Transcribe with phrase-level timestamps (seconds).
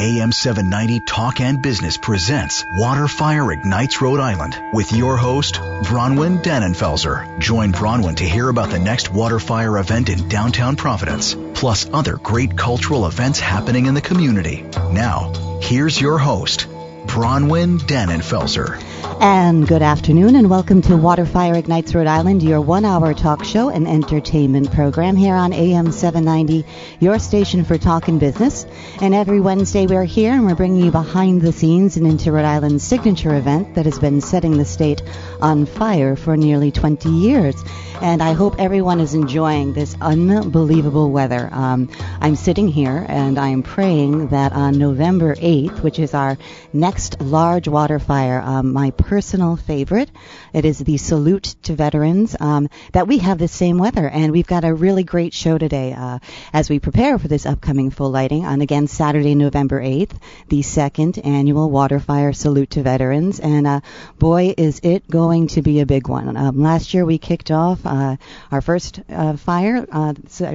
[0.00, 6.42] AM 790 Talk and Business presents Water Fire Ignites Rhode Island with your host, Bronwyn
[6.42, 7.38] Dannenfelser.
[7.38, 12.16] Join Bronwyn to hear about the next water fire event in downtown Providence, plus other
[12.16, 14.62] great cultural events happening in the community.
[14.90, 16.66] Now, here's your host,
[17.04, 18.80] Bronwyn Dannenfelser.
[19.22, 23.44] And good afternoon, and welcome to Water Fire Ignites Rhode Island, your one hour talk
[23.44, 26.64] show and entertainment program here on AM 790,
[27.00, 28.64] your station for talk and business.
[29.02, 32.46] And every Wednesday we're here and we're bringing you behind the scenes and into Rhode
[32.46, 35.02] Island's signature event that has been setting the state
[35.42, 37.62] on fire for nearly 20 years
[38.00, 41.48] and I hope everyone is enjoying this unbelievable weather.
[41.52, 41.90] Um,
[42.20, 46.38] I'm sitting here and I am praying that on November 8th, which is our
[46.72, 50.08] next large water fire, um, my personal favorite,
[50.52, 54.08] it is the salute to veterans, um, that we have the same weather.
[54.08, 56.20] And we've got a really great show today uh,
[56.52, 60.12] as we prepare for this upcoming full lighting on again Saturday, November 8th,
[60.46, 63.40] the second annual water fire salute to veterans.
[63.40, 63.80] And uh,
[64.20, 66.36] boy, is it going to be a big one.
[66.36, 68.16] Um, last year we kicked off uh,
[68.52, 70.14] our first uh, fire uh,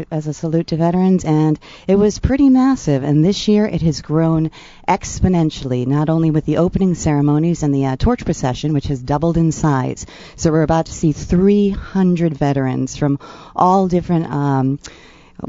[0.09, 3.03] as a salute to veterans, and it was pretty massive.
[3.03, 4.51] And this year it has grown
[4.87, 9.37] exponentially, not only with the opening ceremonies and the uh, torch procession, which has doubled
[9.37, 10.05] in size.
[10.35, 13.19] So we're about to see 300 veterans from
[13.55, 14.27] all different.
[14.31, 14.79] Um,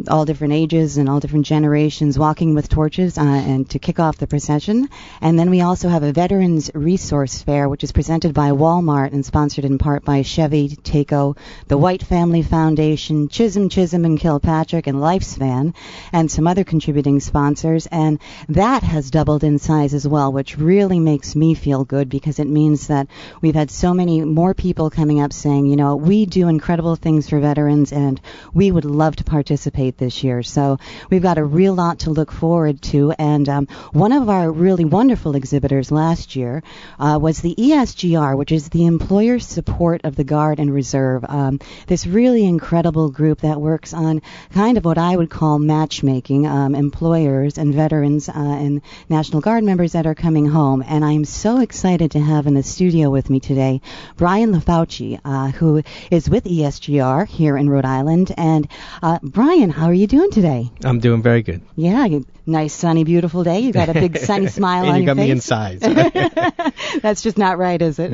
[0.09, 4.19] all different ages and all different generations walking with torches uh, and to kick off
[4.19, 4.89] the procession.
[5.21, 9.25] And then we also have a Veterans Resource Fair, which is presented by Walmart and
[9.25, 11.37] sponsored in part by Chevy, Taco,
[11.69, 15.75] the White Family Foundation, Chisholm, Chisholm and Kilpatrick, and Lifespan,
[16.13, 17.87] and some other contributing sponsors.
[17.87, 22.39] And that has doubled in size as well, which really makes me feel good because
[22.41, 23.07] it means that
[23.41, 27.29] we've had so many more people coming up saying, you know, we do incredible things
[27.29, 28.21] for veterans and
[28.53, 30.43] we would love to participate participate this year.
[30.43, 30.79] So
[31.11, 33.13] we've got a real lot to look forward to.
[33.19, 36.63] And um, one of our really wonderful exhibitors last year
[36.99, 41.25] uh, was the ESGR, which is the Employer Support of the Guard and Reserve.
[41.29, 46.47] Um, this really incredible group that works on kind of what I would call matchmaking
[46.47, 50.83] um, employers and veterans uh, and National Guard members that are coming home.
[50.87, 53.81] And I'm so excited to have in the studio with me today
[54.17, 58.33] Brian LaFauci, uh, who is with ESGR here in Rhode Island.
[58.37, 58.69] And
[59.03, 59.19] uh,
[59.67, 60.71] Brian, how are you doing today?
[60.85, 61.61] I'm doing very good.
[61.75, 62.07] Yeah,
[62.47, 63.59] nice, sunny, beautiful day.
[63.61, 65.19] You got a big sunny smile on you your face.
[65.19, 66.73] And you got me inside.
[67.03, 68.13] That's just not right, is it?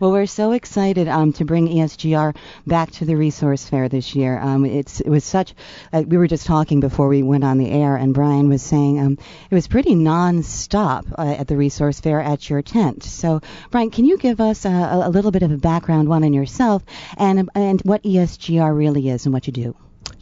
[0.00, 4.38] well, we're so excited um, to bring ESGR back to the resource fair this year.
[4.38, 5.54] Um, it's it was such.
[5.94, 9.00] Uh, we were just talking before we went on the air, and Brian was saying
[9.00, 9.18] um,
[9.50, 13.02] it was pretty non-stop uh, at the resource fair at your tent.
[13.04, 13.40] So,
[13.70, 14.68] Brian, can you give us a,
[15.04, 16.82] a little bit of a background, one on yourself,
[17.16, 19.74] and and what ESGR really is and what you do?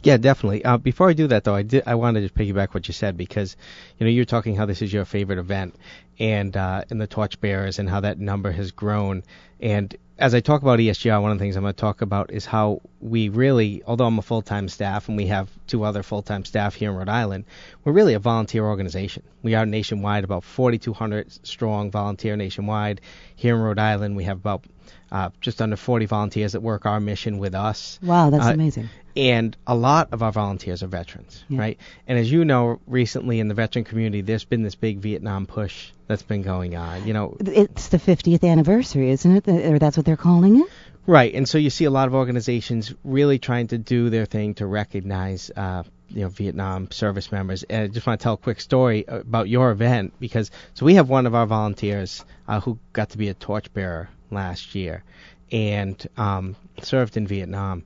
[0.03, 0.63] Yeah, definitely.
[0.63, 3.17] Uh, before I do that, though, I did I wanted to piggyback what you said
[3.17, 3.57] because
[3.97, 5.75] you know you're talking how this is your favorite event
[6.19, 9.23] and uh, and the torchbearers and how that number has grown.
[9.59, 12.31] And as I talk about ESGR, one of the things I'm going to talk about
[12.31, 16.43] is how we really, although I'm a full-time staff and we have two other full-time
[16.43, 17.45] staff here in Rhode Island,
[17.83, 19.23] we're really a volunteer organization.
[19.41, 22.99] We are nationwide, about 4,200 strong volunteer nationwide.
[23.37, 24.65] Here in Rhode Island, we have about
[25.09, 27.97] uh, just under 40 volunteers that work our mission with us.
[28.03, 28.89] Wow, that's uh, amazing.
[29.15, 31.59] And a lot of our volunteers are veterans, yeah.
[31.59, 31.79] right?
[32.07, 35.91] And as you know, recently in the veteran community, there's been this big Vietnam push
[36.09, 37.05] that's been going on.
[37.07, 39.47] You know, it's the 50th anniversary, isn't it?
[39.47, 40.67] Or that's what they're calling it.
[41.05, 44.55] Right, and so you see a lot of organizations really trying to do their thing
[44.55, 47.63] to recognize, uh, you know, Vietnam service members.
[47.63, 50.95] And I just want to tell a quick story about your event because so we
[50.95, 55.03] have one of our volunteers uh, who got to be a torchbearer last year
[55.51, 57.83] and um, served in Vietnam.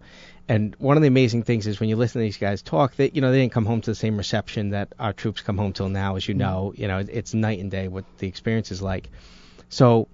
[0.48, 3.16] And one of the amazing things is when you listen to these guys talk, that
[3.16, 5.74] you know they didn't come home to the same reception that our troops come home
[5.74, 6.74] till now, as you know.
[6.76, 9.10] You know, it's night and day what the experience is like.
[9.70, 10.08] So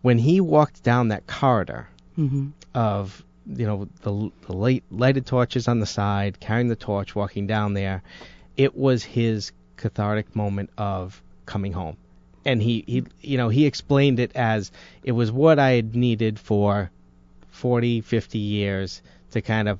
[0.00, 2.48] when he walked down that corridor mm-hmm.
[2.74, 7.46] of you know the, the light, lighted torches on the side, carrying the torch, walking
[7.46, 8.02] down there,
[8.56, 11.96] it was his cathartic moment of coming home
[12.44, 14.72] and he, he you know he explained it as
[15.02, 16.90] it was what I had needed for
[17.50, 19.02] 40 50 years
[19.32, 19.78] to kind of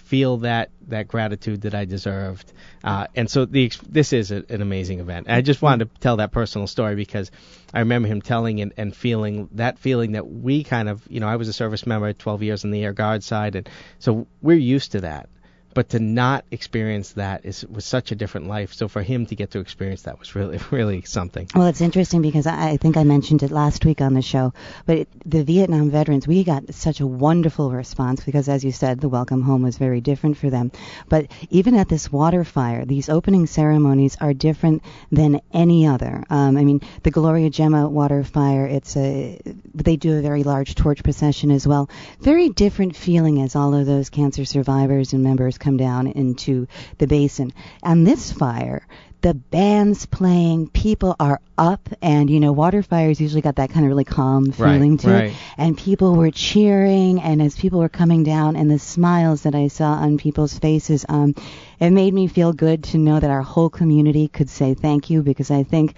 [0.00, 2.52] feel that that gratitude that I deserved.
[2.82, 5.26] Uh, and so the this is a, an amazing event.
[5.28, 7.30] And I just wanted to tell that personal story because
[7.72, 11.28] I remember him telling and, and feeling that feeling that we kind of you know
[11.28, 13.68] I was a service member 12 years on the air guard side and
[13.98, 15.28] so we're used to that
[15.74, 18.72] but to not experience that is was such a different life.
[18.72, 21.48] So for him to get to experience that was really really something.
[21.54, 24.52] Well, it's interesting because I, I think I mentioned it last week on the show,
[24.86, 29.00] but it, the Vietnam veterans, we got such a wonderful response because, as you said,
[29.00, 30.72] the welcome home was very different for them.
[31.08, 36.24] But even at this water fire, these opening ceremonies are different than any other.
[36.30, 39.40] Um, I mean, the Gloria Gemma water fire, it's a
[39.74, 41.88] they do a very large torch procession as well.
[42.20, 46.66] Very different feeling as all of those cancer survivors and members come down into
[46.98, 47.52] the basin.
[47.82, 48.86] And this fire,
[49.22, 53.86] the band's playing, people are up, and you know, water fires usually got that kind
[53.86, 55.24] of really calm feeling Right, to right.
[55.30, 55.36] it.
[55.56, 59.68] And people were cheering, and as people were coming down, and the smiles that I
[59.68, 61.36] saw on people's faces, um,
[61.78, 65.22] it made me feel good to know that our whole community could say thank you
[65.22, 65.94] because I think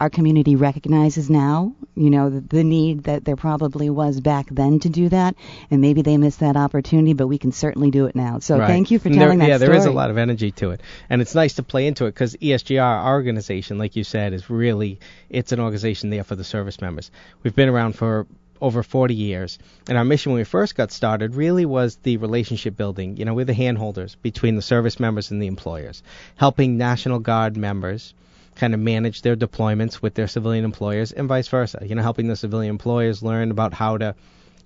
[0.00, 4.78] our community recognizes now, you know, the, the need that there probably was back then
[4.80, 5.34] to do that,
[5.70, 8.38] and maybe they missed that opportunity, but we can certainly do it now.
[8.40, 8.66] So Right.
[8.68, 9.70] thank you for telling there, that yeah, story.
[9.70, 12.10] there is a lot of energy to it, and it's nice to play into it
[12.12, 14.98] because ESGR, our organization, like you said, is really
[15.30, 17.10] it's an organization there for the service members.
[17.42, 18.26] We've been around for
[18.60, 19.58] over 40 years,
[19.88, 23.16] and our mission when we first got started really was the relationship building.
[23.16, 26.02] You know, we're the handholders between the service members and the employers,
[26.36, 28.14] helping National Guard members
[28.56, 31.78] kind of manage their deployments with their civilian employers and vice versa.
[31.82, 34.14] You know, helping the civilian employers learn about how to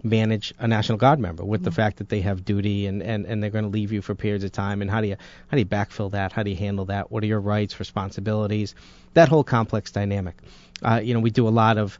[0.03, 3.43] manage a National Guard member with the fact that they have duty and, and, and
[3.43, 5.17] they're going to leave you for periods of time and how do you
[5.49, 6.33] how do you backfill that?
[6.33, 7.11] How do you handle that?
[7.11, 8.75] What are your rights, responsibilities?
[9.15, 10.37] That whole complex dynamic.
[10.83, 11.99] Uh, you know, we do a lot of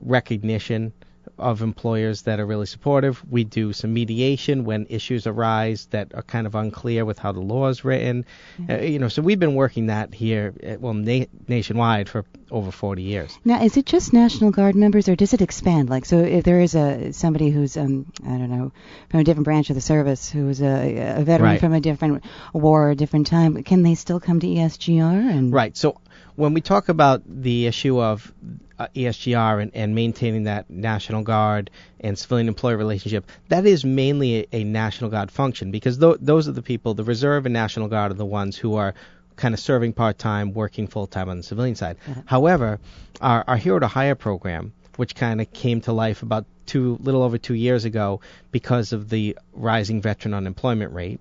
[0.00, 0.92] recognition
[1.38, 3.22] of employers that are really supportive.
[3.30, 7.40] We do some mediation when issues arise that are kind of unclear with how the
[7.40, 8.24] law is written.
[8.68, 12.70] Uh, you know, so we've been working that here, uh, well, na- nationwide for over
[12.70, 13.38] 40 years.
[13.44, 15.88] Now, is it just National Guard members, or does it expand?
[15.90, 18.72] Like, so if there is a somebody who's, um, I don't know,
[19.10, 21.60] from a different branch of the service, who's a, a veteran Right.
[21.60, 25.30] from a different war, a different time, can they still come to ESGR?
[25.30, 25.76] And Right.
[25.76, 26.00] So
[26.36, 28.32] when we talk about the issue of
[28.78, 31.70] uh, ESGR and, and maintaining that National Guard
[32.00, 36.48] and civilian employee relationship, that is mainly a, a National Guard function because th- those
[36.48, 38.94] are the people, the Reserve and National Guard are the ones who are
[39.36, 41.96] kind of serving part time, working full time on the civilian side.
[42.26, 42.80] However,
[43.20, 47.22] our, our Hero to Hire program, which kind of came to life about two, little
[47.22, 48.20] over two years ago
[48.50, 51.20] because of the rising veteran unemployment rate,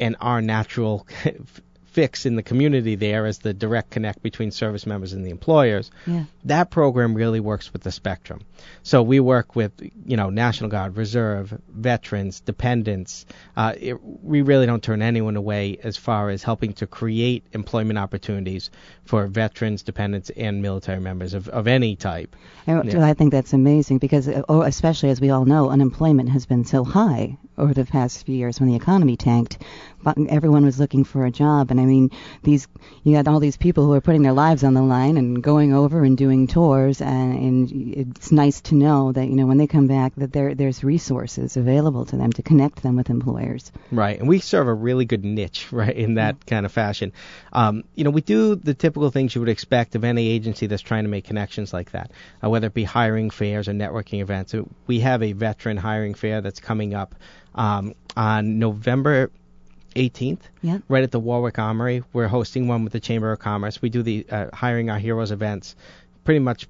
[0.00, 1.06] and our natural
[1.98, 5.90] fix in the community there as the direct connect between service members and the employers.
[6.06, 6.26] Yeah.
[6.44, 8.42] That program really works with the spectrum.
[8.84, 9.72] So we work with,
[10.06, 13.26] you know, National Guard, Reserve, veterans, dependents.
[13.56, 17.98] Uh, it, we really don't turn anyone away as far as helping to create employment
[17.98, 18.70] opportunities
[19.04, 22.36] for veterans, dependents, and military members of, of any type.
[22.68, 23.04] And Yeah.
[23.04, 26.64] I think that's amazing because, uh, oh, especially as we all know, unemployment has been
[26.64, 29.58] so high over the past few years when the economy tanked.
[30.28, 32.10] Everyone was looking for a job, and I mean,
[32.42, 32.68] these
[33.02, 35.72] you had all these people who are putting their lives on the line and going
[35.72, 39.66] over and doing tours, and, and it's nice to know that you know when they
[39.66, 43.72] come back that there there's resources available to them to connect them with employers.
[43.90, 47.12] Right, and we serve a really good niche, right, in that kind of fashion.
[47.52, 50.82] Um, you know, we do the typical things you would expect of any agency that's
[50.82, 52.12] trying to make connections like that,
[52.42, 54.54] uh, whether it be hiring fairs or networking events.
[54.86, 57.14] We have a veteran hiring fair that's coming up
[57.54, 59.30] um, on November
[59.98, 60.78] 18th, Yeah.
[60.88, 62.02] right at the Warwick Armory.
[62.12, 63.82] We're hosting one with the Chamber of Commerce.
[63.82, 65.74] We do the uh, hiring our heroes events
[66.24, 66.66] pretty much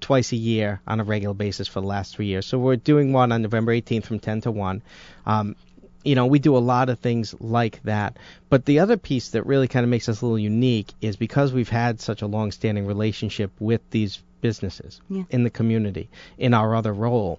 [0.00, 2.46] twice a year on a regular basis for the last three years.
[2.46, 4.82] So we're doing one on November 18th from 10 to 1.
[5.26, 5.56] Um,
[6.02, 8.16] you know, we do a lot of things like that.
[8.48, 11.52] But the other piece that really kind of makes us a little unique is because
[11.52, 15.24] we've had such a long-standing relationship with these businesses Yeah.
[15.28, 16.08] in the community
[16.38, 17.38] in our other role.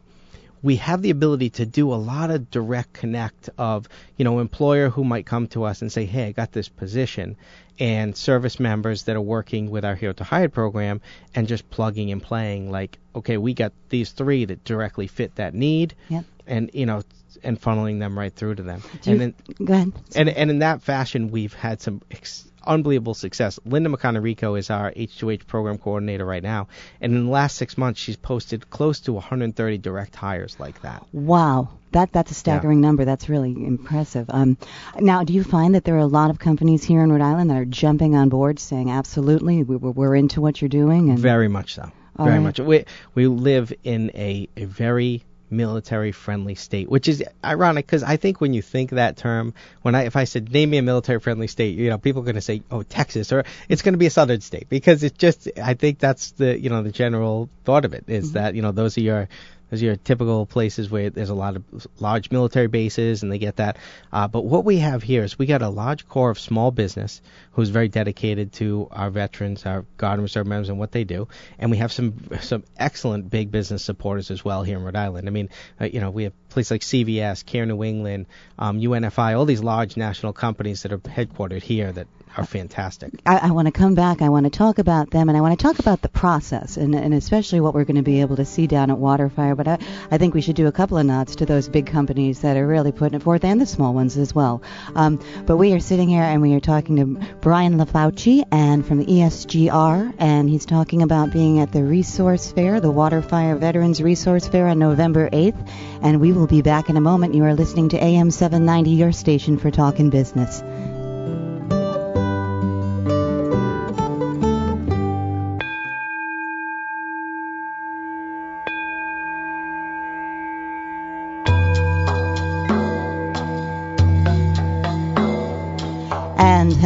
[0.63, 4.89] We have the ability to do a lot of direct connect of, you know, employer
[4.89, 7.35] who might come to us and say, "Hey, I got this position,"
[7.79, 11.01] and service members that are working with our Hero to Hire program
[11.33, 15.53] and just plugging and playing like, "Okay, we got these three that directly fit that
[15.53, 16.25] need." Yep.
[16.47, 17.03] and you know
[17.43, 18.81] and funneling them right through to them.
[19.01, 19.33] Do and then
[19.63, 19.93] Go ahead.
[20.15, 23.59] and and in that fashion, we've had some ex- unbelievable success.
[23.65, 26.67] Linda McConarico is our H2H program coordinator right now,
[27.01, 31.03] and in the last six months, she's posted close to 130 direct hires like that.
[31.11, 33.03] Wow, that that's a staggering number.
[33.05, 34.27] That's really impressive.
[34.29, 34.57] Um,
[34.99, 37.49] now, do you find that there are a lot of companies here in Rhode Island
[37.49, 41.09] that are jumping on board, saying absolutely, we, we're, we're into what you're doing?
[41.09, 41.89] And Very much so.
[42.17, 42.43] All Very right.
[42.43, 42.59] much.
[42.59, 42.85] We
[43.15, 48.41] we live in a, a very military friendly state, which is ironic because I think
[48.41, 51.47] when you think that term, when I if I said name me a military friendly
[51.47, 54.05] state, you know, people are going to say oh Texas or it's going to be
[54.07, 57.85] a southern state because it's just I think that's the you know the general thought
[57.85, 58.33] of it is Mm-hmm.
[58.33, 59.29] that you know those are your
[59.71, 61.63] as your typical places where there's a lot of
[61.99, 63.77] large military bases and they get that.
[64.11, 67.21] Uh, but what we have here is we got a large core of small business
[67.53, 71.27] who's very dedicated to our veterans, our Guard and Reserve members, and what they do.
[71.57, 75.27] And we have some some excellent big business supporters as well here in Rhode Island.
[75.27, 75.49] I mean,
[75.79, 78.25] uh, you know, we have places like CVS, Care New England,
[78.59, 82.07] um, UNFI, all these large national companies that are headquartered here that
[82.37, 83.13] are fantastic.
[83.25, 84.21] I, I want to come back.
[84.21, 86.95] I want to talk about them, and I want to talk about the process, and,
[86.95, 89.55] and especially what we're going to be able to see down at Waterfire.
[89.55, 92.41] But I, I think we should do a couple of nods to those big companies
[92.41, 94.61] that are really putting it forth, and the small ones as well.
[94.95, 98.99] Um, but we are sitting here, and we are talking to Brian LaFauci, and from
[98.99, 104.47] the ESGR, and he's talking about being at the Resource Fair, the Waterfire Veterans Resource
[104.47, 105.69] Fair, on November 8th.
[106.01, 107.35] And we will be back in a moment.
[107.35, 110.61] You are listening to AM 790, your station for talk and business.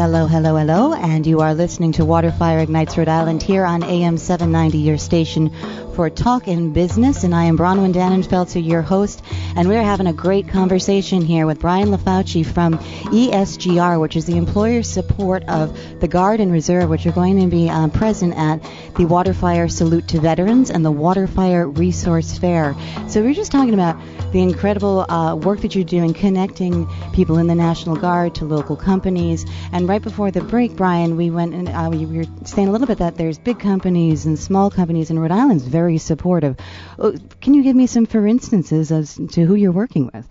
[0.06, 4.20] Hello, hello, hello, and you are listening to Waterfire Ignites Rhode Island here on AM
[4.20, 5.50] 790, your station
[5.96, 7.24] for talk and business.
[7.24, 9.24] And I am Bronwyn Dannenfelser, your host,
[9.56, 14.38] and we're having a great conversation here with Brian LaFauci from ESGR, which is the
[14.38, 18.62] employer support of the Guard and Reserve, which are going to be um, present at
[18.98, 22.76] the Waterfire Salute to Veterans and the Waterfire Resource Fair.
[23.08, 24.00] So we're just talking about
[24.34, 28.76] the incredible uh, work that you're doing connecting people in the National Guard to local
[28.76, 29.46] companies.
[29.72, 32.86] And right before the break, Brian, we went and uh, we were saying a little
[32.86, 36.58] bit that there's big companies and small companies, and Rhode Island's very supportive.
[37.00, 40.28] Uh, can you give me some for instances as to who you're working with?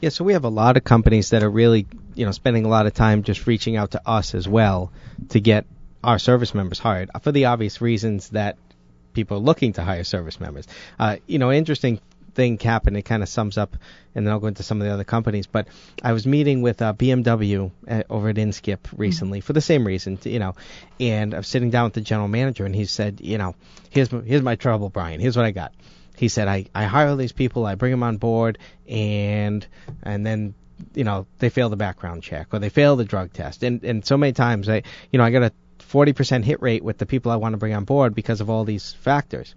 [0.00, 2.68] Yeah, so we have a lot of companies that are really, you know, spending a
[2.68, 4.90] lot of time just reaching out to us as well
[5.28, 5.64] to get
[6.02, 8.56] our service members hired for the obvious reasons that
[9.12, 10.66] people are looking to hire service members.
[10.98, 12.00] Uh, you know, interesting
[12.34, 12.96] thing happened.
[12.96, 13.76] It kind of sums up,
[14.14, 15.46] and then I'll go into some of the other companies.
[15.46, 15.68] But
[16.02, 19.46] I was meeting with uh, BMW at, over at Inskip recently mm-hmm.
[19.46, 20.54] for the same reason, to, you know.
[21.00, 23.54] And I was sitting down with the general manager, and he said, you know,
[23.90, 25.20] here's my, here's my trouble, Brian.
[25.20, 25.72] Here's what I got.
[26.16, 29.66] He said, I I hire these people, I bring them on board, and
[30.02, 30.54] and then
[30.94, 34.04] you know they fail the background check or they fail the drug test, and and
[34.04, 35.52] so many times I you know I got a
[35.94, 38.64] 40% hit rate with the people I want to bring on board because of all
[38.64, 39.54] these factors.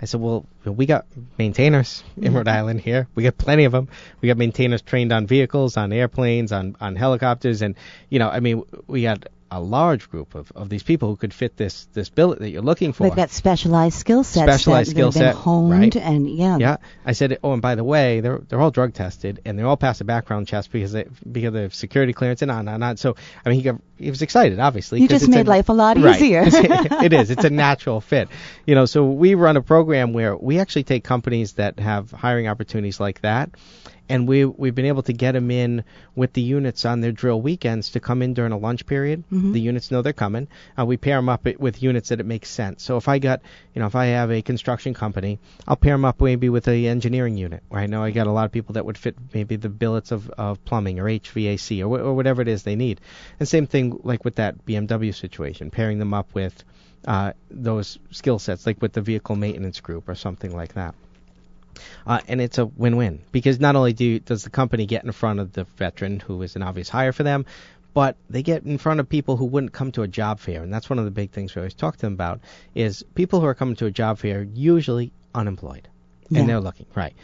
[0.00, 1.06] I said, well, we got
[1.38, 2.56] maintainers in Rhode mm-hmm.
[2.56, 3.08] Island here.
[3.14, 3.88] We got plenty of them.
[4.20, 7.74] We got maintainers trained on vehicles, on airplanes, on on helicopters, and
[8.08, 11.34] you know, I mean, we got a large group of, of these people who could
[11.34, 13.04] fit this this bill that you're looking for.
[13.04, 14.50] They've got specialized skill sets.
[14.50, 15.96] Specialized that, skill set, honed right?
[15.96, 16.56] and yeah.
[16.56, 16.76] Yeah.
[17.04, 19.76] I said, oh, and by the way, they're they're all drug tested and they all
[19.76, 22.96] pass a background test because they because of security clearance and on and on.
[22.96, 25.02] So I mean, he got he was excited, obviously.
[25.02, 26.16] You just made a, life a lot right.
[26.16, 26.44] easier.
[26.46, 27.30] it is.
[27.32, 28.28] It's a natural fit.
[28.66, 32.48] You know, so we run a program where we actually take companies that have hiring
[32.48, 33.50] opportunities like that
[34.08, 37.40] and we we've been able to get them in with the units on their drill
[37.40, 39.24] weekends to come in during a lunch period.
[39.32, 39.52] Mm-hmm.
[39.52, 40.48] The units know they're coming.
[40.78, 42.82] Uh, we pair them up with units that it makes sense.
[42.82, 43.40] So if I got,
[43.74, 46.86] you know, if I have a construction company, I'll pair them up maybe with a
[46.86, 49.56] engineering unit where I know I got a lot of people that would fit maybe
[49.56, 53.00] the billets of, of plumbing or HVAC or, or whatever it is they need.
[53.40, 56.64] And same thing like with that BMW situation, pairing them up with
[57.06, 60.94] uh, those skill sets, like with the vehicle maintenance group or something like that.
[62.06, 65.40] Uh, and it's a win-win because not only do does the company get in front
[65.40, 67.46] of the veteran who is an obvious hire for them,
[67.94, 70.72] but they get in front of people who wouldn't come to a job fair, and
[70.72, 72.40] that's one of the big things we always talk to them about
[72.74, 75.88] is people who are coming to a job fair usually unemployed,
[76.28, 76.40] Yeah.
[76.40, 77.14] and they're looking right.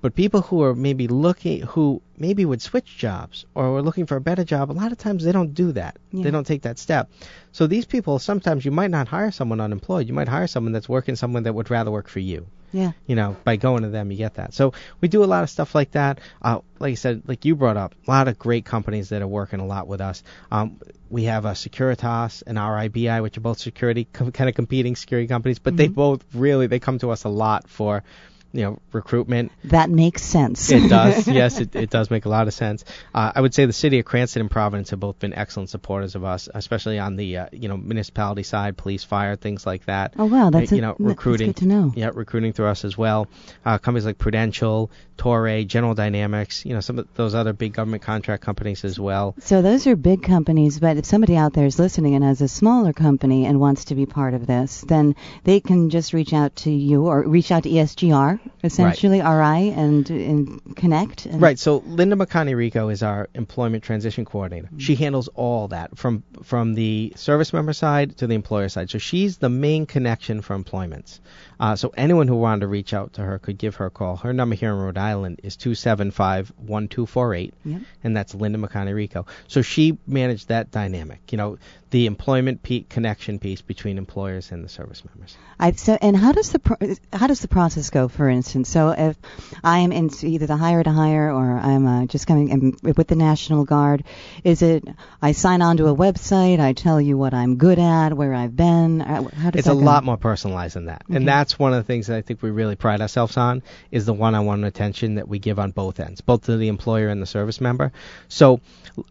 [0.00, 4.16] But people who are maybe looking, who maybe would switch jobs or were looking for
[4.16, 5.96] a better job, a lot of times they don't do that.
[6.12, 6.22] Yeah.
[6.24, 7.10] They don't take that step.
[7.52, 10.06] So these people, sometimes you might not hire someone unemployed.
[10.06, 12.92] You might hire someone that's working someone that would rather work for you Yeah.
[13.06, 14.54] you know, by going to them, you get that.
[14.54, 16.20] So we do a lot of stuff like that.
[16.40, 19.26] Uh, like I said, like you brought up, a lot of great companies that are
[19.26, 20.22] working a lot with us.
[20.52, 20.78] Um,
[21.10, 25.26] we have a Securitas and RIBI, which are both security com- kind of competing security
[25.26, 25.94] companies, but they Mhm.
[25.94, 28.04] both really they come to us a lot for,
[28.52, 29.52] you know, recruitment.
[29.64, 30.70] That makes sense.
[30.70, 32.84] It does, yes, it, it does make a lot of sense.
[33.14, 36.14] Uh, I would say the city of Cranston and Providence have both been excellent supporters
[36.14, 40.14] of us, especially on the uh, you know municipality side, police, fire, things like that.
[40.18, 41.48] Oh wow, that's Uh, a- you know that's recruiting.
[41.48, 41.92] good to know.
[41.94, 43.28] Yeah, recruiting through us as well.
[43.64, 48.02] Uh, companies like Prudential, Toray, General Dynamics, you know, some of those other big government
[48.02, 49.34] contract companies as well.
[49.40, 52.48] So those are big companies, but if somebody out there is listening and has a
[52.48, 56.54] smaller company and wants to be part of this, then they can just reach out
[56.56, 61.26] to you or reach out to ESGR essentially, RI and, and Connect.
[61.26, 61.58] And Right.
[61.58, 64.68] So Linda McConaughey Rico is our employment transition coordinator.
[64.78, 68.90] She handles all that from from the service member side to the employer side.
[68.90, 71.20] So she's the main connection for employments.
[71.60, 74.16] Uh, so anyone who wanted to reach out to her could give her a call.
[74.16, 77.82] Her number here in Rhode Island is two seven five one two four eight, Yep.
[78.04, 79.26] and that's Linda McConaughey Rico.
[79.48, 81.20] So she managed that dynamic.
[81.32, 81.58] You know,
[81.90, 85.36] the employment pe- connection piece between employers and the service members.
[85.58, 86.76] I so and how does the pro-
[87.12, 88.06] how does the process go?
[88.08, 89.16] For instance, so if
[89.64, 93.06] I am in either the Hero to Hire or I'm uh, just coming in with
[93.08, 94.04] the National Guard,
[94.44, 94.84] is it
[95.22, 98.56] I sign on to a website, I tell you what I'm good at, where I've
[98.56, 99.00] been?
[99.02, 99.78] uh, How does it's a go?
[99.80, 101.16] lot more personalized than that Okay.
[101.16, 104.06] and that's one of the things that i think we really pride ourselves on is
[104.06, 107.26] the one-on-one attention that we give on both ends both to the employer and the
[107.26, 107.92] service member
[108.28, 108.60] so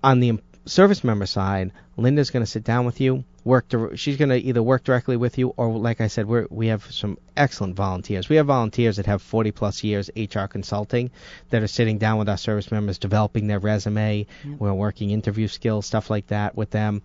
[0.04, 4.18] on the service member side linda's going to sit down with you work dir- she's
[4.18, 7.18] going to either work directly with you or like i said we're, we have some
[7.38, 8.28] excellent volunteers.
[8.28, 11.12] We have volunteers that have 40 plus years hr consulting
[11.50, 14.26] that are sitting down with our service members developing their resume.
[14.58, 17.04] We're working interview skills stuff like that with them.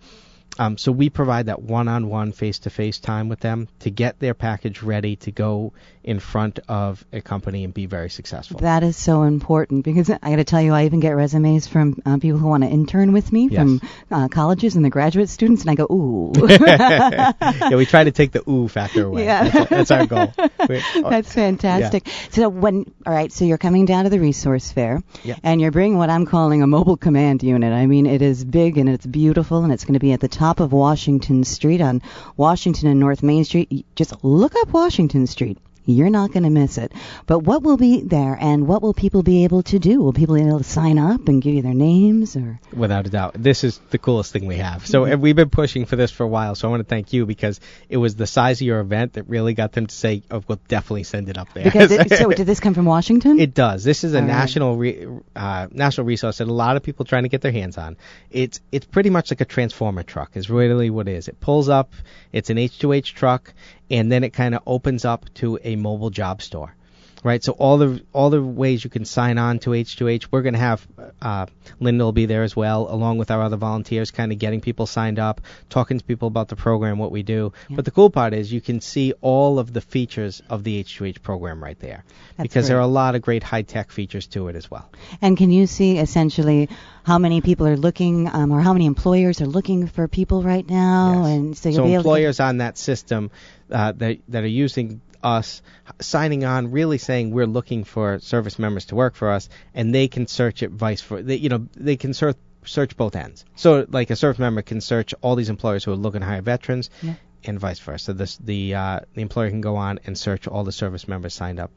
[0.59, 5.15] Um, so we provide that one-on-one, face-to-face time with them to get their package ready
[5.17, 8.59] to go in front of a company and be very successful.
[8.59, 12.01] That is so important because I got to tell you, I even get resumes from
[12.05, 13.59] uh, people who want to intern with me Yes.
[13.59, 13.81] from
[14.11, 16.33] uh, colleges and the graduate students, and I go, ooh.
[16.87, 19.25] yeah, we try to take the ooh factor away.
[19.25, 19.47] Yeah.
[19.49, 20.33] That's, that's our goal.
[20.67, 22.07] That's fantastic.
[22.31, 25.35] So when all right, so you're coming down to the resource fair, Yeah.
[25.43, 27.73] and you're bringing what I'm calling a mobile command unit.
[27.73, 30.27] I mean, it is big and it's beautiful, and it's going to be at the
[30.27, 32.01] top of Washington Street on
[32.37, 33.85] Washington and North Main Street.
[33.95, 35.57] Just look up Washington Street.
[35.85, 36.91] You're not going to miss it.
[37.25, 40.01] But what will be there, and what will people be able to do?
[40.01, 43.09] Will people be able to sign up and give you their names, or Without a
[43.09, 44.85] doubt, this is the coolest thing we have.
[44.85, 46.55] So and we've been pushing for this for a while.
[46.55, 47.59] So I want to thank you because
[47.89, 50.59] it was the size of your event that really got them to say, "Oh, we'll
[50.67, 53.39] definitely send it up there." because it, so did this come from Washington?
[53.39, 53.83] It does.
[53.83, 54.27] This is a All right.
[54.27, 57.77] national re, uh, national resource that a lot of people trying to get their hands
[57.77, 57.97] on.
[58.31, 60.31] It's it's pretty much like a transformer truck.
[60.35, 61.27] Is really what it is.
[61.27, 61.93] It pulls up.
[62.31, 63.53] It's an H2H truck,
[63.89, 66.75] and then it kind of opens up to a mobile job store.
[67.23, 70.55] Right, so all the all the ways you can sign on to H2H, we're going
[70.55, 70.85] to have
[71.21, 71.45] uh,
[71.79, 74.85] Linda will be there as well, along with our other volunteers, kind of getting people
[74.85, 77.53] signed up, talking to people about the program, what we do.
[77.69, 81.21] But the cool part is you can see all of the features of the H2H
[81.21, 82.03] program right there,
[82.35, 84.89] That's because there are a lot of great high tech features to it as well.
[85.21, 86.67] And can you see essentially
[87.03, 90.69] how many people are looking, um, or how many employers are looking for people right
[90.69, 91.23] now?
[91.23, 91.37] Yes.
[91.37, 93.31] And so you'll so be able employers on that system
[93.73, 95.61] uh, that that are using us
[96.01, 100.07] signing on really saying we're looking for service members to work for us and they
[100.07, 103.85] can search it vice for they, you know they can search search both ends so
[103.89, 106.89] like a service member can search all these employers who are looking to hire veterans
[107.01, 107.15] Yeah.
[107.45, 110.63] and vice versa so this the uh, the employer can go on and search all
[110.65, 111.71] the service members signed up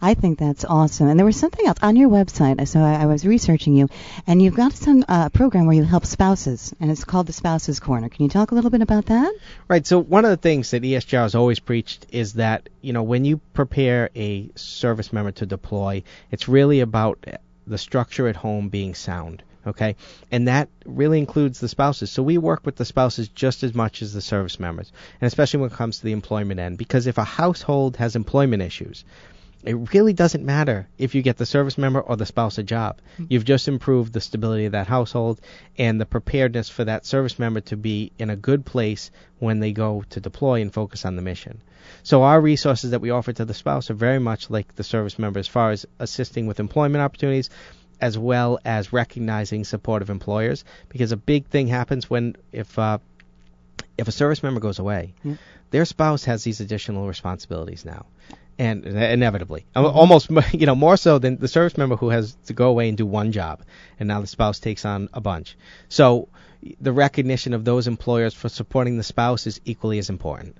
[0.00, 1.08] I think that's awesome.
[1.08, 2.66] And there was something else on your website.
[2.68, 3.88] So I, I was researching you,
[4.26, 7.80] and you've got some uh, program where you help spouses, and it's called the Spouses
[7.80, 8.08] Corner.
[8.08, 9.34] Can you talk a little bit about that?
[9.66, 9.86] Right.
[9.86, 13.02] So one of the things that E ESGR has always preached is that you know
[13.02, 17.24] when you prepare a service member to deploy, it's really about
[17.66, 19.42] the structure at home being sound.
[19.66, 19.96] Okay,
[20.30, 22.10] and that really includes the spouses.
[22.10, 25.60] So we work with the spouses just as much as the service members, and especially
[25.60, 29.04] when it comes to the employment end, because if a household has employment issues,
[29.68, 33.00] it really doesn't matter if you get the service member or the spouse a job.
[33.28, 35.40] You've just improved the stability of that household
[35.76, 39.72] and the preparedness for that service member to be in a good place when they
[39.72, 41.60] go to deploy and focus on the mission.
[42.02, 45.18] So our resources that we offer to the spouse are very much like the service
[45.18, 47.50] member as far as assisting with employment opportunities
[48.00, 52.98] as well as recognizing supportive employers because a big thing happens when if uh,
[53.98, 55.34] if a service member goes away, Yeah.
[55.72, 58.06] their spouse has these additional responsibilities now,
[58.58, 59.84] and inevitably, mm-hmm.
[59.84, 62.88] Al- almost you know more so than the service member who has to go away
[62.88, 63.62] and do one job,
[63.98, 65.56] and now the spouse takes on a bunch.
[65.88, 66.28] So
[66.80, 70.56] the recognition of those employers for supporting the spouse is equally as important.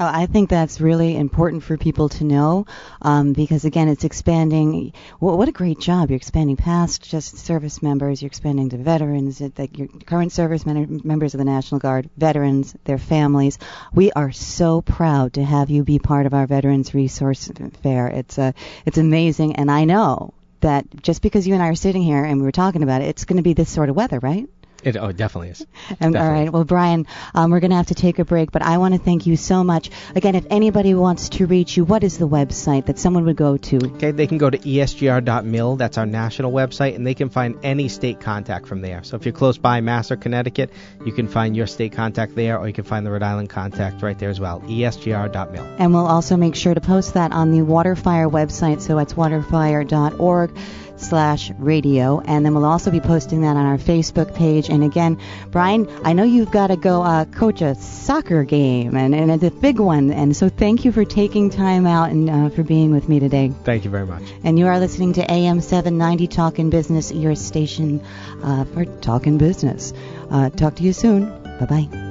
[0.00, 2.64] Uh, I think that's really important for people to know
[3.02, 4.94] um, because, again, it's expanding.
[5.20, 6.08] Well, what a great job!
[6.08, 8.22] You're expanding past just service members.
[8.22, 12.74] You're expanding to veterans, that your current service men- members of the National Guard, veterans,
[12.84, 13.58] their families.
[13.92, 17.50] We are so proud to have you be part of our Veterans Resource
[17.82, 18.06] Fair.
[18.06, 18.52] It's uh,
[18.86, 22.38] it's amazing, and I know that just because you and I are sitting here and
[22.38, 24.48] we were talking about it, it's going to be this sort of weather, right?
[24.82, 25.66] It oh, it definitely is.
[26.00, 26.20] And, Definitely.
[26.20, 26.52] all right.
[26.52, 29.00] Well, Brian, um, we're going to have to take a break, but I want to
[29.00, 29.90] thank you so much.
[30.14, 33.56] Again, if anybody wants to reach you, what is the website that someone would go
[33.56, 33.76] to?
[33.76, 37.88] Okay, they can go to esgr.mil, that's our national website, and they can find any
[37.88, 39.02] state contact from there.
[39.02, 40.70] So if you're close by Mass or Connecticut,
[41.04, 44.02] you can find your state contact there, or you can find the Rhode Island contact
[44.02, 44.60] right there as well.
[44.60, 45.64] Esgr.mil.
[45.78, 50.56] And we'll also make sure to post that on the Waterfire website, so it's waterfire.org
[51.00, 52.20] slash radio.
[52.20, 54.68] And then we'll also be posting that on our facebook page.
[54.68, 55.18] And again
[55.50, 59.44] brian i know you've got to go uh, coach a soccer game and, and it's
[59.44, 60.10] a big one.
[60.10, 63.52] And so thank you for taking time out and uh, for being with me today.
[63.64, 64.22] Thank you very much.
[64.44, 68.04] and you are listening to am 790 talking business your station
[68.42, 69.92] uh, for talking business.
[70.30, 71.28] Uh, talk to you soon.
[71.58, 72.09] Bye bye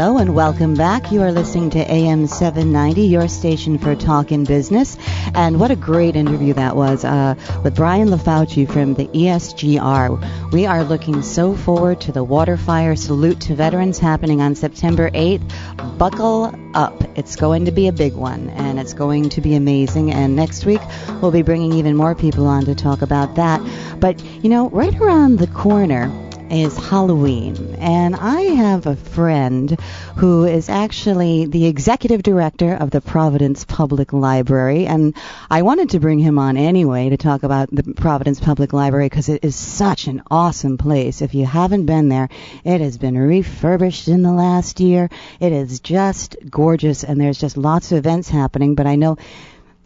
[0.00, 1.12] Hello, and welcome back.
[1.12, 4.96] You are listening to AM 790, your station for talk in business.
[5.34, 10.52] And what a great interview that was uh, with Brian LaFauci from the ESGR.
[10.52, 15.98] We are looking so forward to the Waterfire Salute to Veterans happening on September 8th.
[15.98, 17.18] Buckle up.
[17.18, 20.12] It's going to be a big one, and it's going to be amazing.
[20.12, 20.80] And next week,
[21.20, 23.60] we'll be bringing even more people on to talk about that.
[24.00, 27.76] But, you know, right around the corner, is Halloween.
[27.78, 29.78] And I have a friend
[30.16, 34.86] who is actually the executive director of the Providence Public Library.
[34.86, 35.14] And
[35.50, 39.28] I wanted to bring him on anyway to talk about the Providence Public Library because
[39.28, 41.22] it is such an awesome place.
[41.22, 42.28] If you haven't been there,
[42.64, 45.08] it has been refurbished in the last year.
[45.38, 48.74] It is just gorgeous and there's just lots of events happening.
[48.74, 49.18] But I know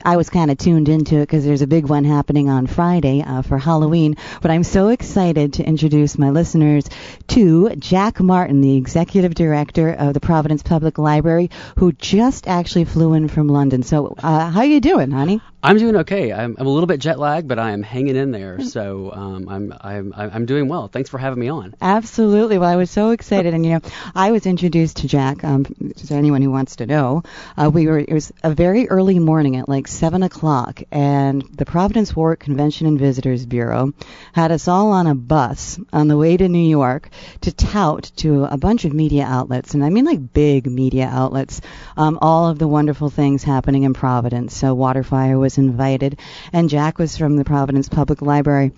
[0.04, 3.22] I was kind of tuned into it because there's a big one happening on Friday
[3.22, 4.16] uh, for Halloween.
[4.42, 6.84] But I'm so excited to introduce my listeners
[7.28, 13.14] to Jack Martin, the executive director of the Providence Public Library, who just actually flew
[13.14, 13.82] in from London.
[13.82, 15.40] So, uh, how you doing, honey?
[15.64, 16.30] I'm doing okay.
[16.30, 18.60] I'm, I'm a little bit jet lagged, but I am hanging in there.
[18.60, 20.88] So um, I'm, I'm I'm doing well.
[20.88, 21.74] Thanks for having me on.
[21.80, 22.58] Absolutely.
[22.58, 23.80] Well, I was so excited, and you know,
[24.14, 25.42] I was introduced to Jack.
[25.42, 27.22] Um, to anyone who wants to know,
[27.56, 27.98] uh, we were.
[27.98, 32.86] It was a very early morning at like seven o'clock, and the Providence Warwick Convention
[32.86, 33.94] and Visitors Bureau
[34.34, 37.08] had us all on a bus on the way to New York
[37.40, 41.62] to tout to a bunch of media outlets, and I mean like big media outlets,
[41.96, 44.54] um, all of the wonderful things happening in Providence.
[44.54, 46.18] So Waterfire was invited,
[46.52, 48.72] and Jack was from the Providence Public Library.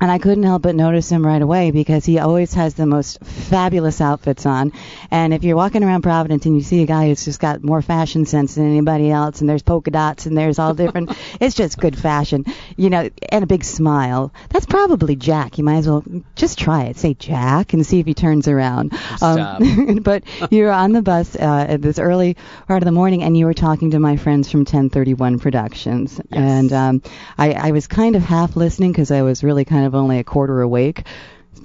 [0.00, 3.18] And I couldn't help but notice him right away because he always has the most
[3.24, 4.72] fabulous outfits on.
[5.10, 7.82] And if you're walking around Providence and you see a guy who's just got more
[7.82, 11.78] fashion sense than anybody else, and there's polka dots and there's all different, it's just
[11.78, 12.44] good fashion,
[12.76, 14.32] you know, and a big smile.
[14.50, 15.58] That's probably Jack.
[15.58, 16.04] You might as well
[16.36, 16.96] just try it.
[16.96, 18.96] Say Jack and see if he turns around.
[19.20, 22.36] Um, but you're on the bus uh, at this early
[22.68, 26.72] part of the morning, and you were talking to my friends from TEN31 Productions, and
[26.72, 27.02] um,
[27.36, 30.24] I, I was kind of half listening because I was really kind of only a
[30.24, 31.06] quarter awake.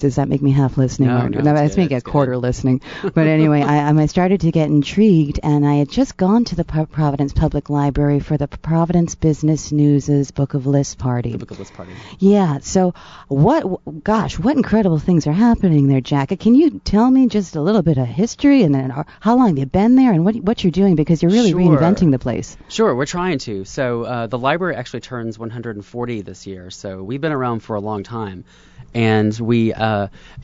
[0.04, 1.08] Does that make me half listening?
[1.10, 2.82] No, or, no, no, that's making a quarter listening.
[3.02, 6.64] But anyway, I, I started to get intrigued, and I had just gone to the
[6.64, 11.32] Pro- Providence Public Library for the Providence Business News's Book of Lists party.
[11.32, 11.94] The book of list party.
[12.20, 12.60] Yeah.
[12.60, 12.94] So,
[13.30, 14.04] what?
[14.04, 16.38] Gosh, what incredible things are happening there, Jack?
[16.40, 18.90] Can you tell me just a little bit of history and then
[19.20, 21.62] how long you've been there and what what you're doing because you're really Sure.
[21.62, 22.58] reinventing the place.
[22.68, 23.64] Sure, we're trying to.
[23.66, 26.70] So uh, the library actually turns 140 this year.
[26.72, 28.44] So we've been around for a long time,
[28.94, 29.84] and we uh,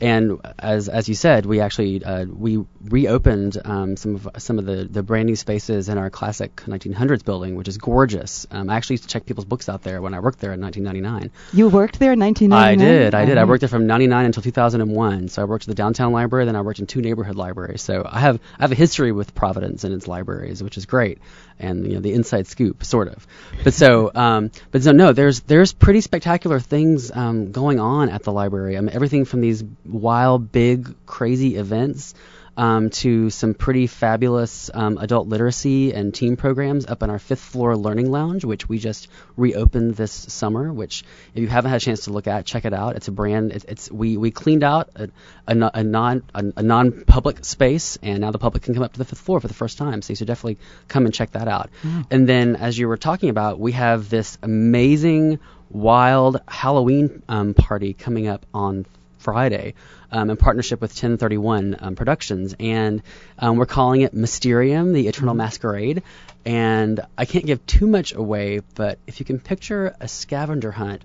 [0.00, 4.64] and as as you said, we actually uh, we reopened um, some of some of
[4.66, 8.46] the the brand new spaces in our classic 1900s building, which is gorgeous.
[8.50, 10.60] Um, I actually used to check people's books out there when I worked there in
[10.60, 11.30] 1999.
[11.52, 12.60] You worked there in 1999.
[12.60, 13.14] I did.
[13.14, 13.38] I did.
[13.38, 13.48] I Uh-huh.
[13.50, 15.28] worked there from '99 until 2001.
[15.28, 17.82] So I worked at the downtown library, then I worked in two neighborhood libraries.
[17.82, 21.18] So I have I have a history with Providence and its libraries, which is great,
[21.60, 23.26] and you know the inside scoop, sort of.
[23.62, 28.22] But so, um, but so no, there's there's pretty spectacular things um, going on at
[28.22, 28.76] the library.
[28.76, 32.14] I mean, everything from these wild, big, crazy events.
[32.60, 37.40] Um, to some pretty fabulous um, adult literacy and teen programs up in our fifth
[37.40, 40.70] floor learning lounge, which we just reopened this summer.
[40.70, 41.02] Which,
[41.34, 42.96] if you haven't had a chance to look at, check it out.
[42.96, 43.52] It's a brand.
[43.52, 45.08] It's, it's we we cleaned out a,
[45.46, 48.98] a, a non a, a non-public space, and now the public can come up to
[48.98, 50.02] the fifth floor for the first time.
[50.02, 51.70] So you should definitely come and check that out.
[52.10, 55.38] And then, as you were talking about, we have this amazing
[55.70, 58.84] wild Halloween um, party coming up on
[59.20, 59.74] Friday
[60.10, 63.02] um, in partnership with TEN31 um, Productions, and
[63.38, 66.02] um, we're calling it Mysterium: The Eternal Masquerade.
[66.44, 71.02] And I can't give too much away, but if you can picture a scavenger hunt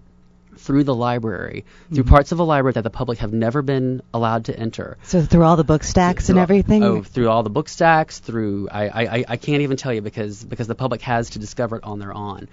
[0.57, 2.09] through the library, through Mm-hmm.
[2.09, 4.97] parts of the library that the public have never been allowed to enter.
[5.03, 6.83] So through all the book stacks and Through- everything.
[6.85, 10.01] Oh, through all the book stacks, through I, I, I- I can't even tell you
[10.01, 12.47] because because the public has to discover it on their own.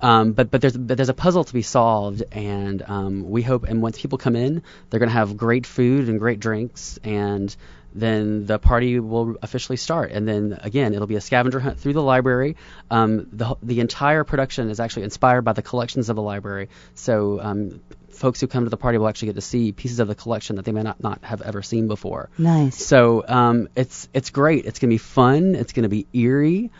[0.00, 3.64] Um, but but there's but there's a puzzle to be solved, and um, we hope
[3.64, 7.54] and once people come in, they're going to have great food and great drinks, and
[7.94, 10.12] then the party will officially start.
[10.12, 12.56] And then again, it'll be a scavenger hunt through the library.
[12.90, 16.68] Um, the the entire production is actually inspired by the collections of the library.
[16.94, 17.80] So um,
[18.10, 20.56] folks who come to the party will actually get to see pieces of the collection
[20.56, 22.30] that they may not, not have ever seen before.
[22.38, 22.84] nice.
[22.84, 24.66] So um, it's it's great.
[24.66, 25.54] It's gonna be fun.
[25.54, 26.70] It's gonna be eerie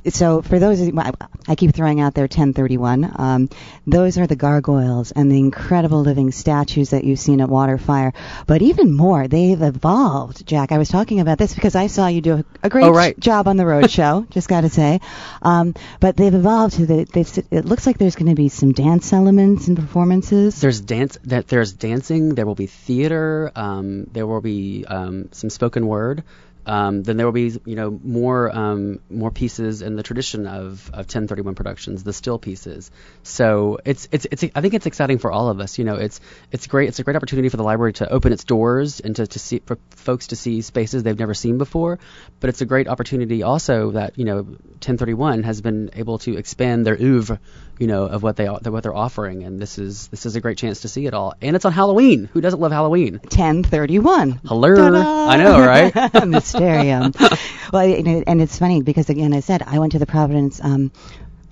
[0.10, 1.12] so for those of you, I,
[1.47, 3.49] I keep throwing out there TEN31 um,
[3.86, 8.13] those are the gargoyles and the incredible living statues that you've seen at Waterfire
[8.45, 12.21] but even more they've evolved Jack I was talking about this because I saw you
[12.21, 13.19] do a, a great Oh, right.
[13.19, 15.00] job on the road show just got to say
[15.41, 18.71] um, but they've evolved to the they've, it looks like there's going to be some
[18.71, 21.17] dance elements and performances There's dance.
[21.26, 22.36] That there's dancing.
[22.36, 23.52] There will be theater.
[23.56, 26.23] Um, there will be um, some spoken word.
[26.67, 30.91] Um, then there will be, you know, more um, more pieces in the tradition of,
[30.93, 32.91] of TEN31 Productions, the still pieces.
[33.23, 35.80] So it's it's it's I think it's exciting for all of us.
[35.80, 36.19] You know, it's
[36.51, 36.89] it's great.
[36.89, 39.60] It's a great opportunity for the library to open its doors and to, to see
[39.65, 41.99] for folks to see spaces they've never seen before.
[42.41, 46.85] But it's a great opportunity also that you know TEN31 has been able to expand
[46.85, 47.39] their oeuvre,
[47.79, 50.57] you know, of what they what they're offering, and this is this is a great
[50.57, 51.33] chance to see it all.
[51.41, 52.29] And it's on Halloween.
[52.33, 53.19] Who doesn't love Halloween?
[53.19, 54.39] TEN31.
[54.45, 54.75] Hello.
[54.75, 55.27] Ta-da!
[55.27, 56.25] I know, right?
[56.27, 57.13] Mysterium.
[57.73, 60.63] well, you know, and it's funny because again, I said I went to the Providence
[60.63, 60.91] um,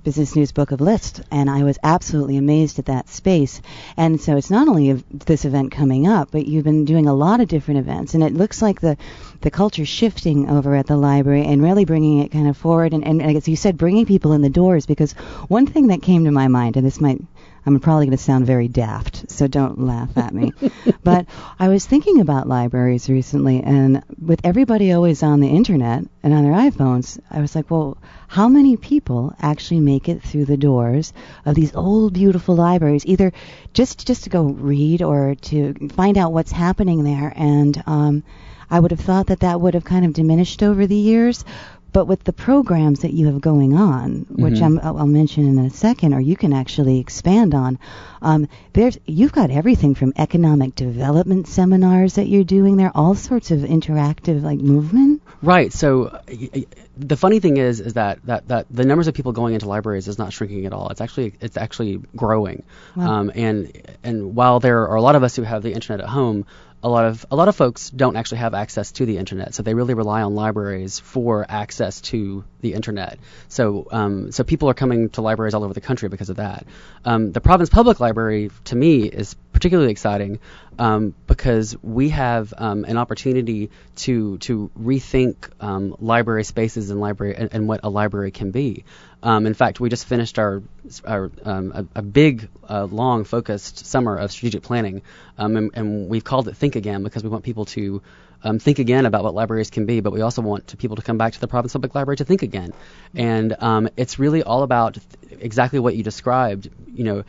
[0.05, 3.59] Business News Book of List, and I was absolutely amazed at that space.
[3.97, 7.41] And so it's not only this event coming up, but you've been doing a lot
[7.41, 8.97] of different events, and it looks like the
[9.41, 12.93] the culture's shifting over at the library and really bringing it kind of forward.
[12.93, 15.13] And, and I guess you said, bringing people in the doors because
[15.47, 17.21] one thing that came to my mind, and this might
[17.65, 20.53] I'm probably going to sound very daft, so don't laugh at me.
[21.03, 21.25] but
[21.59, 26.43] I was thinking about libraries recently, and with everybody always on the internet and on
[26.43, 27.97] their iPhones, I was like, well,
[28.27, 31.13] how many people actually make it through the doors
[31.45, 33.33] of these old, beautiful libraries, either
[33.73, 37.33] just just to go read or to find out what's happening there?
[37.35, 38.23] And um,
[38.69, 41.45] I would have thought that that would have kind of diminished over the years.
[41.95, 44.65] But with the programs that you have going on, which Mhm.
[44.65, 47.79] I'm, I'll I'll mention in a second, or you can actually expand on,
[48.21, 53.51] um, there's you've got everything from economic development seminars that you're doing there, all sorts
[53.51, 55.21] of interactive like movement.
[55.41, 55.71] Right.
[55.71, 56.19] So uh,
[56.97, 60.09] the funny thing is, is that, that, that the numbers of people going into libraries
[60.09, 60.89] is not shrinking at all.
[60.89, 62.63] It's actually it's actually growing.
[62.97, 63.09] Wow.
[63.09, 63.71] Um, and
[64.03, 66.45] and while there are a lot of us who have the internet at home,
[66.85, 69.55] a lot of a lot of folks don't actually have access to the internet.
[69.55, 73.17] So they really rely on libraries for access to the internet.
[73.47, 76.67] So um, so people are coming to libraries all over the country because of that.
[77.03, 80.39] Um, the Providence Public Library to me is particularly exciting
[80.77, 87.35] um, because we have um, an opportunity to to rethink um, library spaces and library
[87.35, 88.85] and, and what a library can be.
[89.25, 90.61] Um, in fact, we just finished our,
[91.03, 95.01] our um, a, a big, uh, long, focused summer of strategic planning,
[95.39, 98.03] um, and, and we've called it Think Again because we want people to
[98.43, 101.01] um, think again about what libraries can be, but we also want to people to
[101.01, 102.71] come back to the Providence Public Library to think again.
[103.15, 106.69] And um, it's really all about th- exactly what you described.
[106.93, 107.23] You know,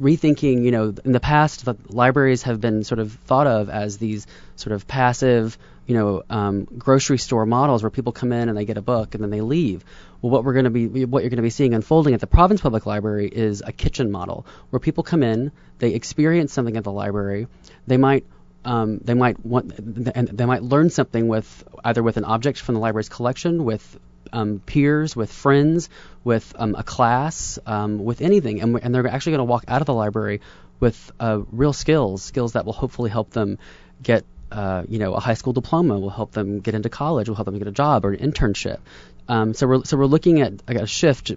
[0.00, 3.98] rethinking, you know, in the past, the libraries have been sort of thought of as
[3.98, 4.26] these
[4.56, 8.64] sort of passive, you know, um, grocery store models where people come in and they
[8.64, 9.84] get a book and then they leave.
[10.20, 12.26] Well, what we're going to be, what you're going to be seeing unfolding at the
[12.26, 16.84] Providence Public Library is a kitchen model where people come in, they experience something at
[16.84, 17.46] the library,
[17.86, 18.24] they might.
[18.64, 22.76] Um, they might want, and they might learn something with either with an object from
[22.76, 23.98] the library's collection, with
[24.32, 25.88] um, peers, with friends,
[26.24, 29.82] with um, a class, um, with anything, and, and they're actually going to walk out
[29.82, 30.40] of the library
[30.80, 33.58] with uh, real skills, skills that will hopefully help them
[34.02, 37.36] get, uh, you know, a high school diploma, will help them get into college, will
[37.36, 38.78] help them get a job or an internship.
[39.28, 41.30] Um, so we're so we're looking at like, a shift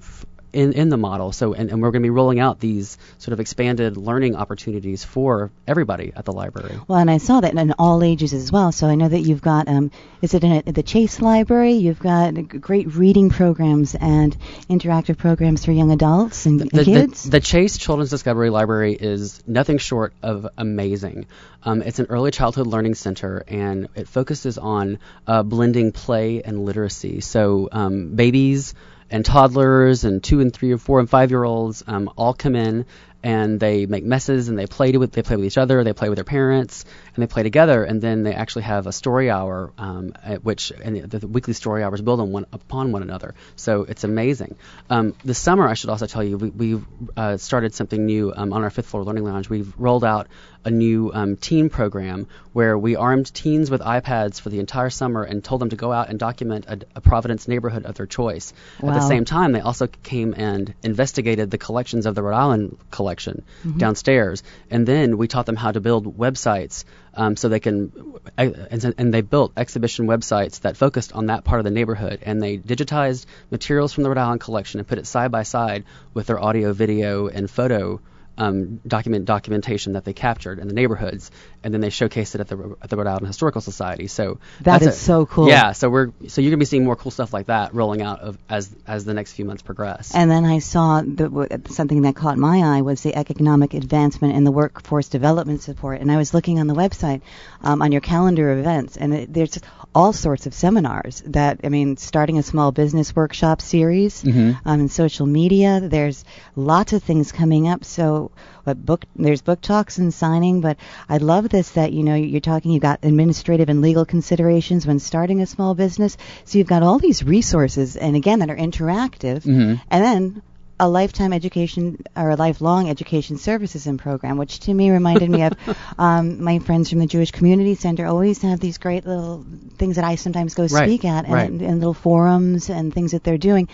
[0.55, 1.31] in, in the model.
[1.31, 5.03] So, and, and we're going to be rolling out these sort of expanded learning opportunities
[5.03, 6.79] for everybody at the library.
[6.87, 8.71] Well, and I saw that in all ages as well.
[8.71, 9.91] So I know that you've got, um,
[10.21, 11.73] is it in a, the Chase Library?
[11.73, 14.35] You've got great reading programs and
[14.69, 17.23] interactive programs for young adults and, the, and kids.
[17.23, 21.25] The, the, Chase Children's Discovery Library is nothing short of amazing.
[21.63, 26.63] Um, it's an early childhood learning center, and it focuses on uh, blending play and
[26.63, 27.21] literacy.
[27.21, 28.73] So um, babies
[29.09, 32.55] and toddlers and two and three or four and five year olds um, all come
[32.55, 32.85] in
[33.25, 36.09] and they make messes and they play with they play with each other, they play
[36.09, 37.83] with their parents, and they play together.
[37.83, 41.53] And then they actually have a story hour, um, at which and the, the, weekly
[41.53, 43.33] story hours build on one upon one another.
[43.55, 44.57] So it's amazing.
[44.91, 46.85] Um, this summer, I should also tell you, we, we've
[47.17, 49.49] uh, started something new um, on our fifth floor learning lounge.
[49.49, 50.27] We've rolled out
[50.65, 55.23] a new um, teen program where we armed teens with iPads for the entire summer
[55.23, 58.51] and told them to go out and document a, a Providence neighborhood of their choice.
[58.81, 58.89] Wow.
[58.89, 62.77] At the same time, they also came and investigated the collections of the Rhode Island
[62.89, 63.77] collection mm-hmm.
[63.77, 67.91] downstairs, and then we taught them how to build websites um, so they can
[68.37, 72.41] and, and, they built exhibition websites that focused on that part of the neighborhood and
[72.41, 76.27] they digitized materials from the Rhode Island collection and put it side by side with
[76.27, 78.01] their audio, video, and photo
[78.37, 81.31] um, document documentation that they captured in the neighborhoods,
[81.63, 84.07] and then they showcased it at the at the Rhode Island Historical Society.
[84.07, 85.47] So that is a, so cool.
[85.47, 88.19] Yeah, so we're so you're gonna be seeing more cool stuff like that rolling out
[88.19, 90.13] of, as as the next few months progress.
[90.13, 94.45] And then I saw the, something that caught my eye was the economic advancement and
[94.45, 96.01] the workforce development support.
[96.01, 97.21] And I was looking on the website
[97.61, 99.57] um, on your calendar of events, and it, there's
[99.95, 104.51] all sorts of seminars that I mean, starting a small business workshop series mm-hmm.
[104.67, 105.79] um, in social media.
[105.81, 107.85] There's lots of things coming up.
[107.85, 108.31] So,
[108.65, 110.59] but book there's book talks and signing.
[110.59, 110.77] But
[111.07, 112.71] I love this that you know you're talking.
[112.71, 116.17] You've got administrative and legal considerations when starting a small business.
[116.43, 119.43] So you've got all these resources, and again that are interactive.
[119.43, 119.75] Mm-hmm.
[119.89, 120.41] And then
[120.79, 125.43] a lifetime education or a lifelong education services and program, which to me reminded me
[125.43, 125.53] of
[125.97, 129.45] um, my friends from the Jewish Community Center always have these great little
[129.77, 131.49] things that I sometimes go right, speak at and, right.
[131.49, 133.69] and little forums and things that they're doing.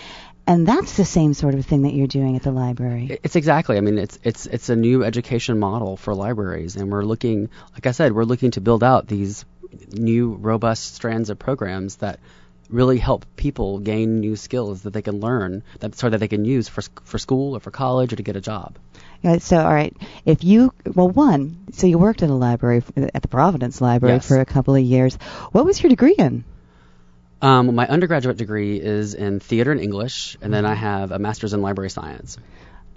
[0.47, 3.19] And that's the same sort of thing that you're doing at the library.
[3.23, 3.77] It's exactly.
[3.77, 7.85] I mean, it's it's it's a new education model for libraries, and we're looking, like
[7.85, 9.45] I said, we're looking to build out these
[9.91, 12.19] new robust strands of programs that
[12.71, 16.45] really help people gain new skills that they can learn that so that they can
[16.45, 18.77] use for for school or for college or to get a job.
[19.21, 23.21] Yeah, so all right, if you well one, so you worked at a library at
[23.21, 24.27] the Providence Library yes.
[24.27, 25.15] for a couple of years.
[25.51, 26.43] What was your degree in?
[27.41, 31.53] Um, my undergraduate degree is in theater and English, and then I have a master's
[31.53, 32.37] in library science.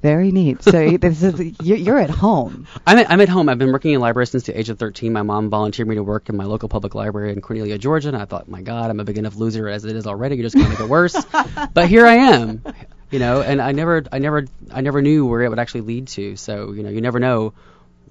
[0.05, 0.63] Very neat.
[0.63, 2.67] So this is, you're at home.
[2.87, 3.49] I'm at, I'm at home.
[3.49, 5.11] I've been working in libraries since the age of 13.
[5.15, 8.17] My mom volunteered me to work in my local public library in Cornelia, Georgia, and
[8.19, 10.37] I thought, my God, I'm a big enough loser as it is already.
[10.37, 11.17] You're just going to make it worse.
[11.73, 12.63] but here I am,
[13.11, 13.41] you know.
[13.41, 16.37] And I never, I never, I never knew where it would actually lead to.
[16.37, 17.55] So you know, you never know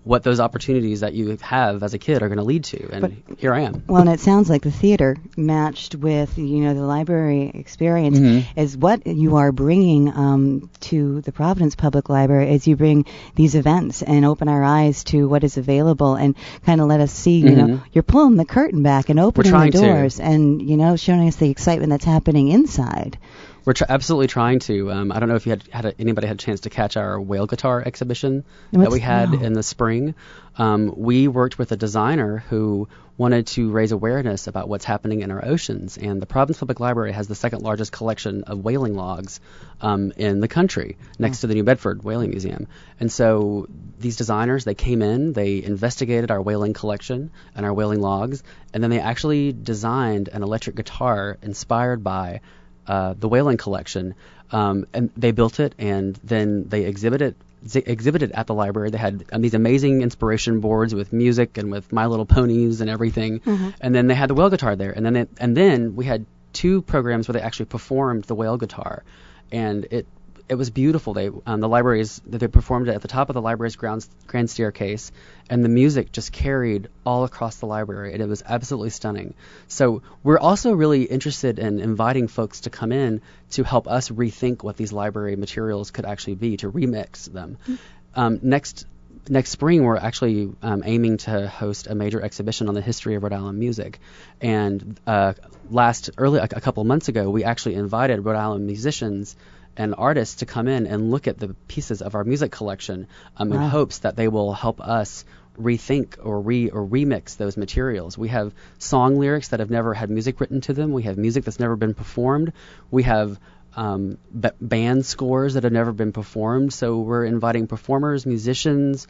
[0.03, 2.89] what those opportunities that you have as a kid are going to lead to.
[2.91, 3.83] And but, here I am.
[3.87, 8.59] Well, and it sounds like the theater matched with you know the library experience mm-hmm.
[8.59, 13.55] is what you are bringing um, to the Providence Public Library as you bring these
[13.55, 16.35] events and open our eyes to what is available and
[16.65, 17.37] kind of let us see.
[17.37, 17.67] You mm-hmm.
[17.67, 20.23] know, you're pulling the curtain back and opening the doors to.
[20.23, 23.17] and you know showing us the excitement that's happening inside.
[23.65, 24.91] We're tr- absolutely trying to.
[24.91, 26.97] Um, I don't know if you had, had a, anybody had a chance to catch
[26.97, 29.41] our whale guitar exhibition What's that we had no.
[29.41, 30.15] in the spring.
[30.57, 35.31] Um, we worked with a designer who wanted to raise awareness about what's happening in
[35.31, 39.39] our oceans, and the Providence Public Library has the second largest collection of whaling logs
[39.81, 42.67] um, in the country, next to the New Bedford Whaling Museum.
[42.99, 43.67] And so
[43.99, 48.81] these designers, they came in, they investigated our whaling collection and our whaling logs, and
[48.81, 52.41] then they actually designed an electric guitar inspired by
[52.87, 54.15] uh, the whaling collection,
[54.51, 57.35] um, and they built it, and then they exhibited
[57.75, 58.89] exhibited at the library.
[58.89, 62.89] They had um, these amazing inspiration boards with music and with My Little Ponies and
[62.89, 63.69] everything, mm-hmm.
[63.79, 66.25] and then they had the whale guitar there, and then they, and then we had
[66.51, 69.03] two programs where they actually performed the whale guitar,
[69.51, 70.07] and it
[70.49, 71.13] it was beautiful.
[71.13, 75.11] They um, the libraries they performed it at the top of the library's grand staircase,
[75.49, 79.35] and the music just carried all across the library, and it was absolutely stunning.
[79.67, 84.63] So we're also really interested in inviting folks to come in to help us rethink
[84.63, 87.57] what these library materials could actually be, to remix them.
[87.63, 87.75] Mm-hmm.
[88.15, 88.85] Um, next
[89.29, 93.23] next spring we're actually um, aiming to host a major exhibition on the history of
[93.23, 93.99] Rhode Island music.
[94.41, 95.33] And uh,
[95.69, 99.35] last early a, a couple months ago, we actually invited Rhode Island musicians
[99.77, 103.07] and artists to come in and look at the pieces of our music collection
[103.37, 105.25] um, in hopes that they will help us
[105.59, 108.17] rethink or re or remix those materials.
[108.17, 110.91] We have song lyrics that have never had music written to them.
[110.91, 112.53] We have music that's never been performed.
[112.89, 113.39] We have
[113.75, 116.73] um, b- band scores that have never been performed.
[116.73, 119.07] So we're inviting performers, musicians,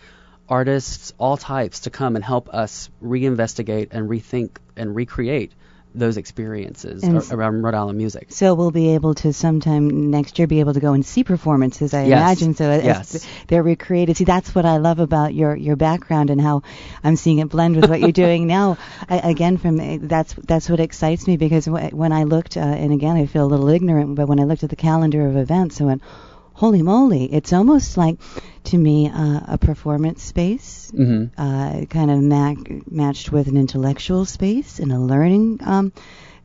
[0.48, 5.54] artists, all types to come and help us reinvestigate and rethink and recreate
[5.96, 8.28] those experiences ar- around Rhode Island music.
[8.32, 11.94] So we'll be able to sometime next year be able to go and see performances.
[11.94, 12.20] I Yes.
[12.20, 12.70] imagine so.
[12.72, 13.26] Yes.
[13.48, 14.18] they're recreated.
[14.18, 16.64] See, that's what I love about your your background and how
[17.04, 18.78] I'm seeing it blend with what you're doing now.
[19.10, 22.92] I, again, from that's that's what excites me because wh- when I looked, uh, and
[22.94, 25.80] again, I feel a little ignorant, but when I looked at the calendar of events,
[25.80, 26.02] I went,
[26.54, 28.18] "Holy moly!" It's almost like
[28.66, 30.92] to me uh, a performance space.
[30.96, 32.56] hmm uh, kind of ma-
[32.90, 35.92] matched with an intellectual space and a learning um,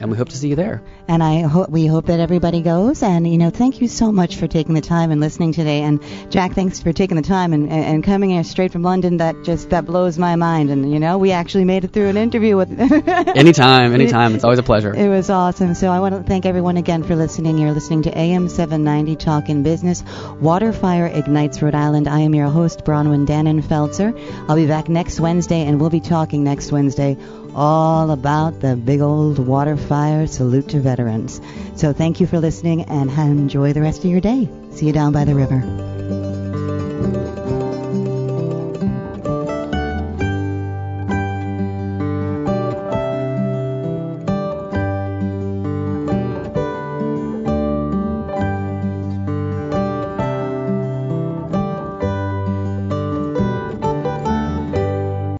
[0.00, 0.82] and we hope to see you there.
[1.08, 3.02] And I ho- we hope that everybody goes.
[3.02, 5.82] And you know, thank you so much for taking the time and listening today.
[5.82, 9.18] And Jack, thanks for taking the time and, and, and coming here straight from London.
[9.18, 10.70] That just that blows my mind.
[10.70, 12.70] And you know, we actually made it through an interview with.
[13.44, 14.34] Anytime, anytime.
[14.34, 14.94] It's always a pleasure.
[14.94, 15.74] It was awesome.
[15.74, 17.58] So I want to thank everyone again for listening.
[17.58, 20.02] You're listening to AM 790 Talk in Business.
[20.02, 22.08] Waterfire Ignites Rhode Island.
[22.08, 24.14] I am your host, Bronwyn Dannenfelser.
[24.48, 27.16] I'll be back next Wednesday, and we'll be talking next Wednesday
[27.54, 31.40] all about the big old water fire salute to veterans.
[31.76, 34.48] So thank you for listening, and enjoy the rest of your day.
[34.72, 36.43] See you down by the river.